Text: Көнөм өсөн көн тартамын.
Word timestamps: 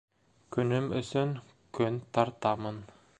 Көнөм 0.55 0.87
өсөн 1.01 1.35
көн 1.81 2.03
тартамын. 2.19 2.81